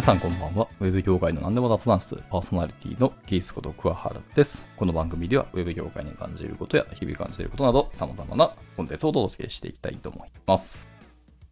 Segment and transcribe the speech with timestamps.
[0.00, 0.66] 皆さんこんばんは。
[0.80, 4.64] ウェブ業界の何でも雑談室パーソナリティのキースこと桑原です。
[4.74, 10.88] この番組ではウェブ業界に感じることや日々感じていることなど様々なコンテンツをお届けしていきたいと思います。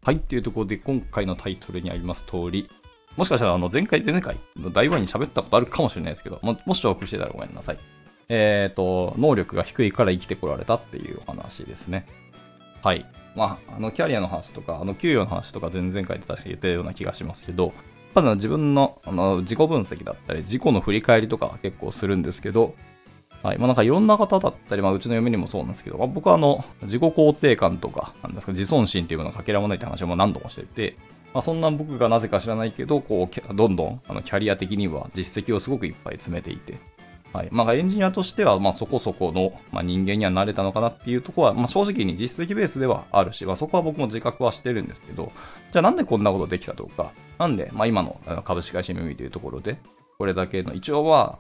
[0.03, 0.21] はい。
[0.21, 2.71] というところで今回のタイトルにあります通り、
[3.19, 7.79] もしかしたらあの前回前々回の第1に喋ったことあるかもしれないですけど、ももしお送りしてたらごめんなさい。
[8.31, 12.07] えっ、と、能力が低いから生きてこられたっていうお話ですね。
[12.83, 13.05] はい。
[13.37, 17.75] まあ、あの、キャリアの話とか、あの、給与の話とか、前々回で確か言ったような気がしますけど、
[18.23, 22.75] ただ自分のあの自己分析だったり、自己の振り返りとか結構するんですけど、
[23.43, 23.59] はい。
[23.59, 30.97] まあなんかいろんな方だったり、まあうちの嫁にもそうなんですけど、まあ、僕はあの、自己肯定感とか、なんですか、自尊心っていうものをかけらもないって話をも何度もしてて、
[31.33, 36.79] まあそんな僕がなぜか知らないけど、こう、どんどんあのキャリア的には実績をすごくいっぱい詰めていて、
[37.33, 37.49] はい。
[37.51, 45.33] まあ、エンジニアとしては、まあ、そこそこの、まあ、人間にはなれたのかなっていうところは、まあ、正直に実績ベースではあるし、まあ、そこは僕も自覚はしてるんですけど、
[45.71, 49.79] じゃあなんでこんなことできたとか、なんで、まあ、今の株式会社 MB というところで、
[50.17, 51.39] これだけの、一応は、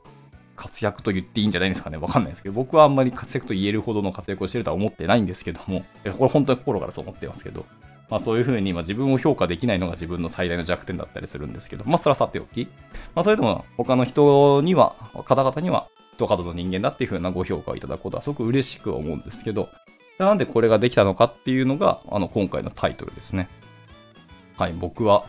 [0.59, 1.99] 活躍と言っていいんじゃないですかね。
[1.99, 5.85] わかんないですけど、僕はあんまり活躍と言えるほどの活躍をしてるとは思ってないんですけども、
[6.19, 7.65] これ本当に心からそう思ってますけど、
[8.11, 12.69] まあそういうふうに、まあ自分を評価できないのが自分の最大の弱点だったりするんですけど、まあそれはさておき、
[13.15, 19.69] まあそれでも他の人には、方々には、ドカドの人間だっていう風なご評価をいただくことはすごく嬉しく思うんですけど、
[20.19, 23.49] なんでこれができたのかっていうのが、あの、今回のタイトルですね。
[24.57, 25.27] はい、僕は、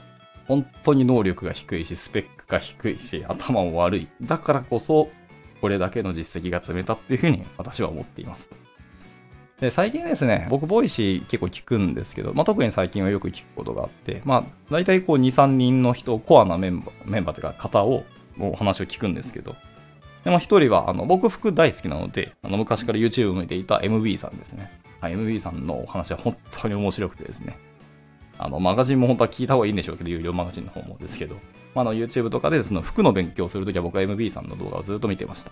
[0.48, 4.08] 本当に能力が低いし、スペックが低いし、頭も悪い。
[4.20, 5.10] だからこそ、
[5.62, 8.50] これだけの実績が積めたっていう風に私は思っています。
[9.60, 18.06] で、最近ですね、僕、 Voicy 結構聞くんですけど、まあ、特に最近はよく聞くことがあって、まあ、大体こう、2、3人の人、コアなメンバー、メンバーというか、方を、
[18.40, 19.56] お話を聞くんですけど、
[20.24, 24.72] で、まあ、一人は、あの、僕服大好きなので、あの、昔から YouTube を見ていた MB さんですね。
[25.02, 27.58] はい、MB さんのお話は本当に面白くてですね。
[28.38, 31.36] あの、マガジンも本当は聞いた方がいいんでしょうけど、有料マガジンの方もですけど、
[31.76, 35.52] まあ、あの、YouTube とかで、その服の勉強をするときは僕は MB さんの動画をずっと見てました。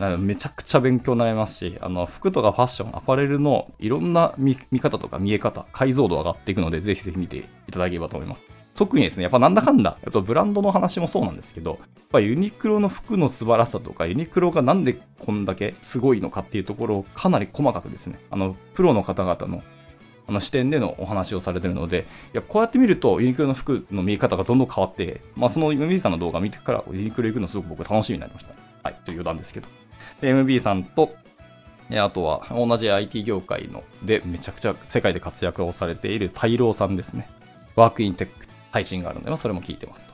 [0.00, 8.42] なのめちゃくちゃ勉強になりますし、あの、服とかファッション、アパレルのいろんな見方とか見え方、解像度上がっていくので、ぜひぜひ見ていただければと思います。
[8.74, 11.78] 特にですね、やっぱなんだかんだ、あとブランドの話もそうなんですけど、やっ
[12.10, 19.62] ぱユニクロの服の素晴らしさとか、ユニクロがなんでこんだけすごいのかっていうところをかなり細かくですね、あの、プロの方々の
[20.28, 28.54] あの視点でのお話をされてるので、いや、こうやって見るとユニクロの服の見え方がどんどん変わって、まあその MB さんの動画見てからユニクロ行くのすごく僕楽しみになりました。
[28.82, 29.68] はい、という余談ですけど。
[30.22, 31.14] MB さんと、
[31.92, 37.28] あとは同じ IT 業界のでめちゃくちゃ世界で活躍をされている大郎さんですね。
[37.74, 40.12] ワークインテック配信があるので、それも聞いてますと。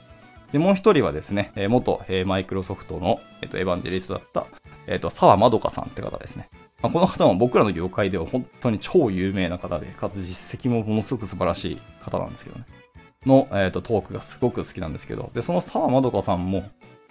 [0.52, 4.46] で、もう一人はですね、元、マイクロソフトの、えっとエヴァンジェリストだった、
[4.86, 6.48] えっと沢まどかさんって方ですね。
[6.82, 12.64] まあ、この方も僕らの業界では本当に超有名な方で、かつ実績もものすごく素晴らしい方なんですけどね。
[13.24, 16.64] の、えっとトークがすごく好きなんですけど、で、その沢まどかさんも、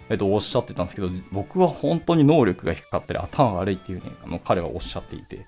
[0.08, 5.46] えっと、おっしゃってたんですけど、僕は本当に能力が低かったり頭が悪いっていうふうにあの彼はおっしゃっていて、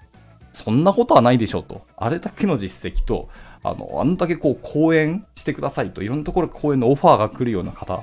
[0.53, 1.83] そんなことはないでしょうと。
[1.97, 3.29] あれだけの実績と、
[3.63, 8.03] あの、あんだけこう講演してくださいと、いろんなところ講演のオファーが来るような方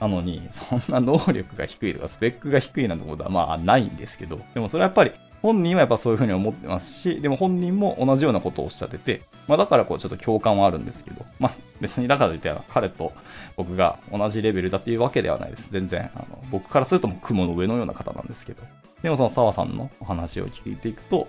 [0.00, 5.12] なのに、そんな能力が低いとか、スペックが低いなんてことはまあないんですけど、でもそれはやっぱり
[5.42, 13.12] 本人はやっぱそういうふうに思ってますし、でも本人も同じようなことをおっしゃってて、まあだからこうちょっと共感はあるんですけど、まあ別にだからといって彼と
[13.56, 15.68] 僕が同じレベルだっていうわけではないです。
[15.70, 18.62] 全然、あの僕からするともう雲の上のような方なんですけど。
[19.02, 21.28] でもその澤さんのお話を聞いていくと、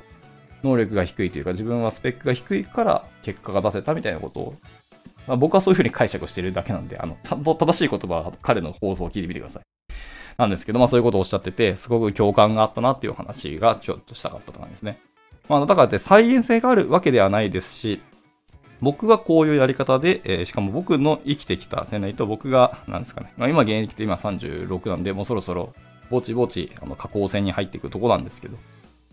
[0.64, 4.56] 能力が低いというか自分はスペックが低いから結果が出せたみたいなことを、
[5.28, 9.64] まあ、僕はそういうふうに解釈してるだけなんで、あの、ちゃんと正しい言葉は彼の放送を聞いてみてください。
[10.38, 15.00] なんですけど、まあそういうことをおっしゃってて、すごく共感があったなっていう話がちょっとしたかったとなんですね。
[15.50, 18.02] まあだからって再現性があるわけではないですし、
[18.80, 25.74] 僕はこういうやり方で、えーしかも僕の生きてきた世代と僕が、なんですかね、まあ、今現役って今36なんで、もうそろそろ
[26.10, 28.58] ぼちぼちあの下降線に入っていくとこなんですけど、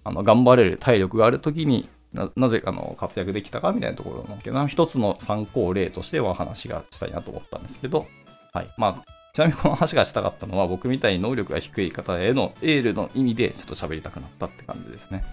[0.04, 8.06] あの頑張れる体力がある時にななぜあの活躍できたかみたいなところなんですけど、一つの参考例としては話がしたいなと思ったんですけど、
[8.52, 8.72] はい。
[8.78, 9.04] まあ、
[9.34, 15.24] ちなみにこの話がしたかったのは、僕みたいに能力が低い方へのエールの意味でちょっと喋りたくなったって感じですね。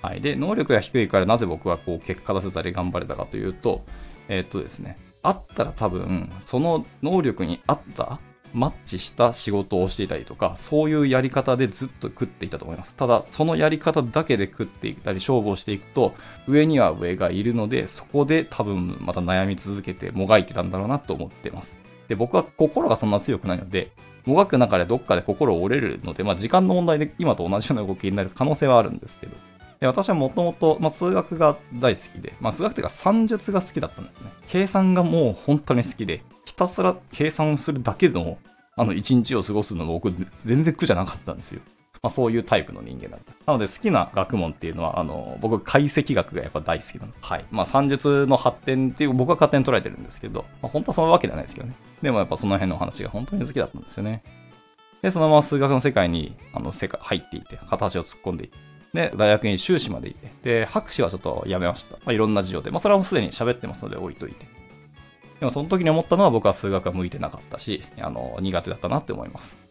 [0.00, 0.22] はい。
[0.22, 3.84] で、能力が低いからなぜ僕はこう結果出せたり頑張れたかというと、
[4.28, 8.18] えーっとですね、あったら多分、その能力に合った
[8.54, 12.96] マッチした仕事をしていたりとか、そういうやり方でずっと食っていたと思います。
[12.96, 16.14] ただ、そのやり方だけで食っていったり、勝負をしていくと、
[16.48, 21.83] 上には上がいるので、そこで多分また悩み続けてもがいてたんだろうなと思ってます。
[22.08, 23.92] で、僕は心がそんな強くないので、
[24.24, 29.36] もがく中でどっかで心折れるので、まあ時間の問題で今と同じような動きになる可能性はあるんですけど、
[29.80, 34.30] で私はもともと、まあ、数学が大好きで、まあ、数学というか算術が好きだったんですね。
[34.48, 38.38] 計算がもう本当に好きで、ひたすら計算をするだけの、
[38.76, 40.12] あの、一日を過ごすの僕、
[40.44, 41.60] 全然苦じゃなかったんですよ。
[42.04, 43.32] まあ、そういうタイプの人間だった。
[43.46, 47.12] なので好きな学問っていうのは、あの、僕、解析学がやっぱ大好きなの。
[47.22, 47.46] はい。
[47.50, 51.74] まあ、算術の発展っていう、僕は勝手に捉えてるんですけど、まあ、本当はそのわけではないですけどね。
[52.02, 54.22] でもやっぱその辺の話が本当に好きだったんですよね。
[55.00, 58.58] で、そのまま数学の世界に、あの、世界、入っていて、片足を突っ込んでいって、
[58.92, 61.96] で、大学に修士まで行って、で、博士はちょっと辞めました。
[61.96, 62.70] まあ、いろんな事情で。
[62.70, 64.44] まあ、それはもうすでに喋ってますので置いといて。
[65.40, 69.64] でも、その時に思ったのは僕は数学は向いてなかったし、あの、苦手だったなって思います。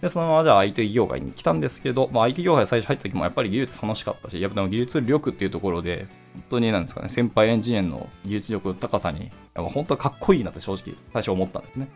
[0.00, 11.88] で、そのままじゃあ IT 業界に来たんですけど、まあ、IT 業界最初入った時もやっぱり技術楽しかったし、やっぱでも技術力っていうところで、本当になんですかね、先輩エンジニアの技術力の高さに、本当はかっこいいなって正直最初思ったんですね。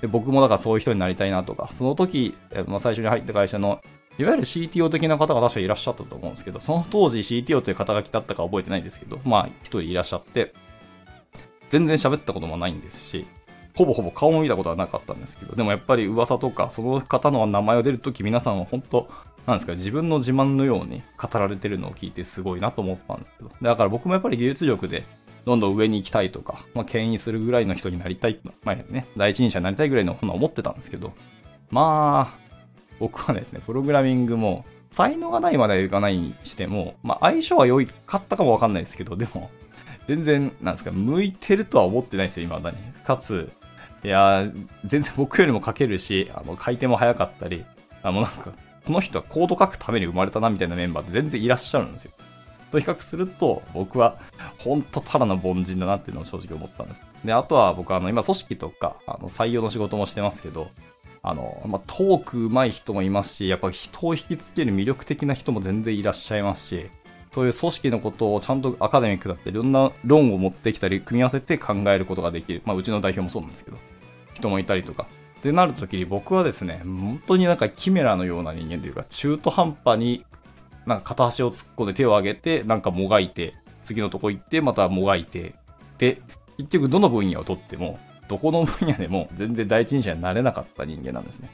[0.00, 2.34] で僕もだからそういう人になりたいなとか、その時、
[2.66, 3.80] まあ、最初に入った会社の、
[4.18, 10.52] いわゆる CTO 的な方が確かいらっしゃったと思うんですけど、その当時 CTO という肩書きだったか覚えてないんですけど、まあ一人いらっしゃって、
[11.70, 13.26] 全然喋ったこともないんですし、
[13.74, 19.08] ほぼほぼ顔も見たことはなかったんですけど、でもやっぱり噂とか、その方の名前を出るとき皆さんは本当、
[19.46, 25.04] なんですか、自分の自慢のように語られてるのを聞いてすごいなと思ったんですけど、だから僕もやっぱり技術力で
[25.44, 31.12] どんどん上に行きたいとか、まあ、牽引するぐらいの人になりたい、まあね、第一人者になりたいぐらいのほんな思ってたんですけど、
[31.70, 32.38] まあ、
[33.00, 39.50] 僕はですね、プログラミングも、才能がないまでいかないにしても、まあ、相性は良かったかもわかんないですけど、でも、
[40.06, 42.76] 全然、なんですか、向いてるとは思ってないですよ、未だに。
[43.04, 43.50] かつ、
[44.04, 44.50] いや
[44.84, 47.64] 全然僕よりも書けるし、あの、回転も早かったり、
[48.02, 48.52] あの、なんか、
[48.84, 52.12] この人はコード書くために生まれたなみたいなメンバーって全然いらっしゃるんですよ。
[52.72, 54.18] と比較すると、僕は
[54.58, 57.02] 本当ただの凡人だなっていうのを正直思ったんです。
[57.24, 60.68] で、あとは僕はあの今組織とかあの採用の仕事もしてますけど、
[61.22, 66.90] あの、まあ、トーク上手い人もいますし、やっぱ人を引きつける魅力的な人も全然いらっしゃいますし、
[67.30, 72.62] そういう組織のことをちゃんとアカデミックだっていろんな論を持ってきたり、組み合わせて考えることができる。
[72.64, 73.78] まあ、うちの代表もそうなんですけど、
[74.34, 75.06] 人もいたりとか。
[75.38, 80.24] ってなるときに僕はですね、本当になんかキメラのような人間というか、中途半端に
[80.86, 85.54] なんか片足を突っ込んで手を上げて、なんかもがいて、次のとこ行って、またもがいて、
[85.98, 86.20] で、
[86.58, 87.98] 結局どの分野を取っても、
[88.28, 91.50] どこの分野でも全然第一人者になれなかった人間なんですね。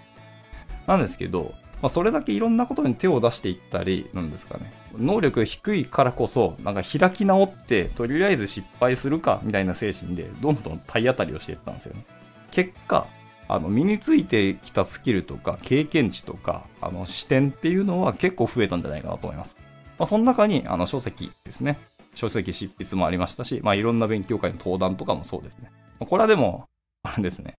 [0.86, 4.72] なんですけど、まあ、それだけいろんなことに手を出していったり、なんですかね。
[4.96, 12.04] 能力低いからこそ、なんか開き直って、とりあえず失敗するか、みたいな精神で、どんどん体当たりをしていったんですよね。
[12.50, 13.06] 結果、
[13.48, 19.56] あの、身についてきたスキルとか経験値とか、あの、視点っていうのは結構増えたんじゃないかなと思います。
[19.98, 21.78] まあ、その中に、あの、書籍ですね。
[22.14, 25.70] 書籍執筆もありましたし、まあ、いろんな勉強会の登壇とかもそうですね。
[25.98, 26.66] これはでも、
[27.02, 27.54] あれですね。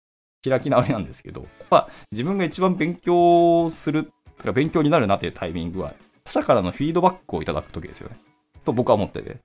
[0.47, 5.93] 開き直りなんですけど、やっぱ自分が一番勉強する、とか勉強になるなっていうタイミングは、
[6.23, 8.17] 他者からのフィードバックをいただくときですよね。
[8.63, 9.37] と僕は思ってて。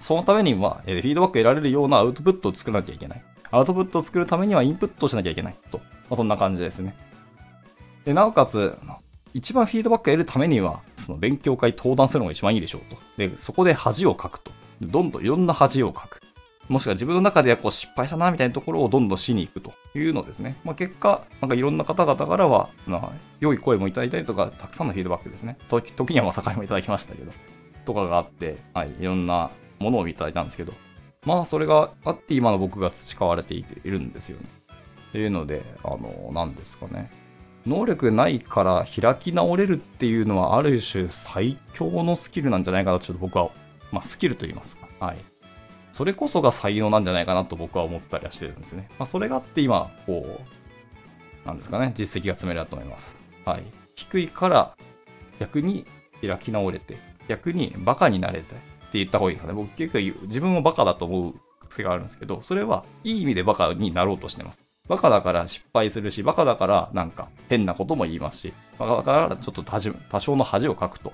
[0.00, 3.24] そのためには、え、フィードバック得られるようなアウトプットを作らなきゃいけない。
[3.56, 5.78] アウトプットを作るためにはインプットしなきゃいけないと。
[5.78, 6.94] まあ、そんな感じですね。
[8.04, 8.76] で、なおかつ、
[9.32, 12.96] 一番フィードバックを得るためには、その勉強会登壇するのが一番いいでしょうと。
[13.16, 14.50] で、そこで恥をかくと。
[14.82, 16.20] どんどんいろんな恥をかく。
[16.68, 20.56] もしくは自分の中でこう失敗したなみたいなところをどんどんしに行くというのですね。
[20.64, 25.56] まあ、結果、なんかいろんな方々からは、まあ、良い声もいただいたりとか、たくさんのフィードバックですね。
[25.68, 27.32] 時にはまさかりもいただきましたけど、
[27.84, 30.72] とかがあって、はい、いろんなものをいただいたんですけど、
[31.26, 34.46] まあそれがあって今の僕が培われているんですよね。
[35.08, 37.10] っていうので、あの、何ですかね。
[37.66, 43.50] 能力ないから開き直れるっていうのはある種最強のスキルなんじゃないかなとちょっと僕は、
[43.90, 44.88] まあスキルと言いますか。
[45.00, 45.16] はい。
[45.90, 48.88] それこそが才能なんじゃないかなと僕は思ったりはしてるんですね。
[48.98, 50.38] まあそれがあって今、こ
[51.44, 53.16] う、なんですかね、実績が積めるだと思います。
[53.44, 53.64] はい。
[53.96, 54.76] 低いから
[55.40, 55.86] 逆に
[56.20, 58.54] 開き直れて、逆にバカになれて、
[58.88, 59.56] って言った方がいいですかね。
[59.56, 61.34] 僕結構自分をバカだと思う
[61.68, 64.60] 癖があるんですけど、それはいい意味でバカになろうとしてます。
[64.88, 71.12] バカだから失敗するし、バカだからなんか変なことも言いますし、バカだからちょっと多少の恥をかくと。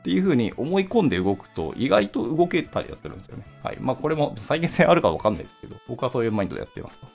[0.00, 3.46] っていう風に思い込んで動くと意外と動けたりはするんですよね。
[3.62, 3.78] はい。
[3.80, 7.06] まあこれも再現性あるかわかんないですけど、僕はそういうマインドでやってますと。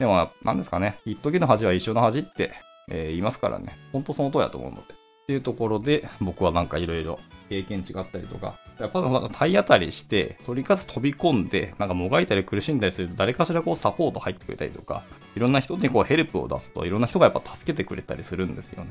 [0.00, 0.98] でも、何ですかね。
[1.04, 2.52] 一時の恥は一生の恥って、
[2.88, 3.78] えー、言いますからね。
[3.92, 4.94] ほんとその通りだと思うので。
[5.30, 15.04] っていうところで、僕はなんかいろいろ経験値があったりとか、やっぱなんか体当たりして、とりかつ飛び込んで、なんかもがいたり苦しんだりすると、誰かしらこうサポート入ってくれたりとか、
[15.36, 18.90] いろんな人にこうヘルプを出すと、いろんな人がやっぱ助けてくれたりするんですよね。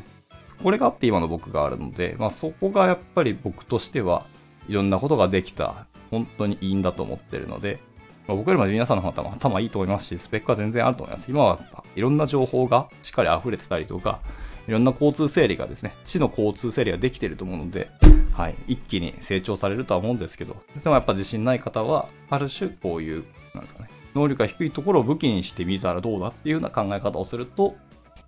[0.63, 4.25] これがあって今の僕があるので、まあそこがやっぱり僕としては、
[4.69, 7.81] いろんなことができた、本当にいいんだと思ってるので、
[8.27, 11.25] まあ、僕よりも皆さんの方が頭いいと思いますし、スペックは全然あると思います。
[11.27, 11.59] 今は
[11.95, 14.21] いろんな情報がしっかり溢れてたりとか、
[14.69, 17.89] いろんな交通整理がですね、地の交通整理ができていると思うので、
[18.33, 23.23] はい、一気に成長されるとは思うんですけど、でもやっぱ自信ない方は、ある種こういう、
[23.55, 27.77] なんですかね、能力が低いところを武器にしてみたらどうだっていうような考え方をすると、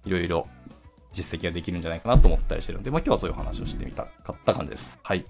[0.03, 0.47] いろいろ
[1.13, 4.97] 実績ができるんじゃないかなと思ったりしてるので、まあ今日はそういう話をしてみたかった感じです。
[5.03, 5.23] はい。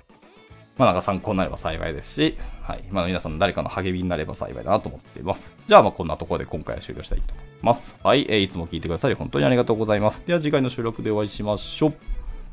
[0.78, 2.86] まあなんか参考になれば幸いですし、はい。
[2.90, 5.52] まあ皆さんの誰かの励みになれば幸いだなと思っています。
[5.68, 7.96] じゃあまあこんなところで今回は終了したいと思います。
[8.04, 8.26] はい。
[8.30, 10.24] えー、いつも聞いてくださり本当にありがとうございます。
[10.26, 11.94] では次回の収録でお会いしましょう。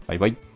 [0.07, 0.48] バイバイ。